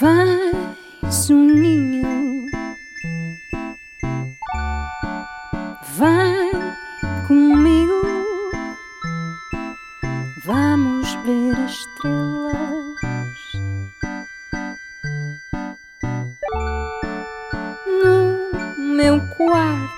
Vai, 0.00 0.76
soninho, 1.10 2.46
vai 5.96 6.50
comigo. 7.26 8.00
Vamos 10.44 11.12
ver 11.24 11.56
as 11.56 11.72
estrelas 11.72 12.54
no 17.88 18.94
meu 18.94 19.18
quarto. 19.36 19.97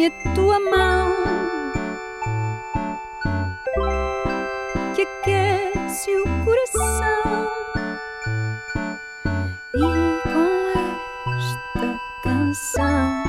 Dá-me 0.00 0.06
a 0.06 0.34
tua 0.34 0.58
mão 0.58 1.14
que 4.94 5.02
aquece 5.02 6.10
o 6.16 6.24
coração. 6.44 7.50
E 9.74 9.78
com 10.22 10.48
esta 11.36 11.88
canção 12.22 13.24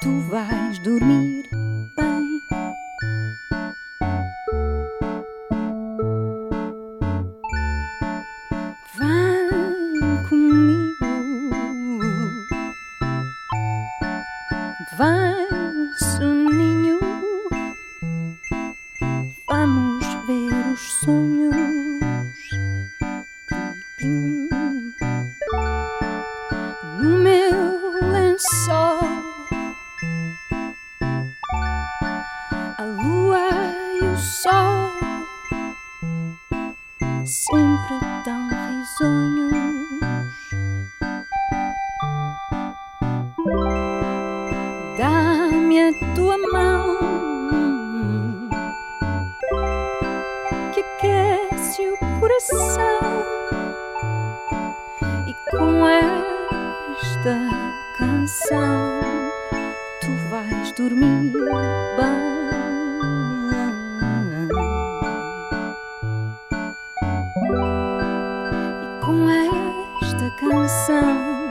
tu 0.00 0.20
vais 0.30 0.78
dormir 0.78 1.44
bem. 1.94 2.40
Vem 8.96 10.28
comigo, 10.30 11.06
sonhos. 21.06 21.54
No 27.00 27.18
meu 27.20 28.10
lençol, 28.10 28.98
a 32.78 32.82
lua 32.82 33.48
e 34.00 34.04
o 34.04 34.18
sol 34.18 34.90
sempre 37.24 38.00
tão 38.24 38.48
risonhos. 38.48 39.52
Dá-me 44.98 45.88
a 45.88 46.14
tua 46.16 46.36
mão 46.52 47.05
o 52.36 52.40
coração 52.40 53.24
e 55.26 55.34
com 55.50 55.86
esta 55.86 57.38
canção 57.98 59.00
tu 60.02 60.10
vais 60.30 60.72
dormir 60.72 61.32
bem. 61.96 62.26
E 68.82 69.04
com 69.04 69.30
esta 69.30 70.30
canção 70.38 71.48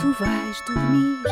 tu 0.00 0.12
vais 0.18 0.60
dormir 0.66 1.22